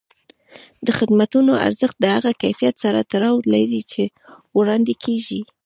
د 0.85 0.87
خدمتونو 0.97 1.51
ارزښت 1.67 1.97
د 2.01 2.05
هغه 2.15 2.31
کیفیت 2.41 2.75
سره 2.83 3.07
تړاو 3.11 3.35
لري 3.53 3.81
چې 3.91 4.03
وړاندې 4.57 4.93
کېږي. 5.03 5.41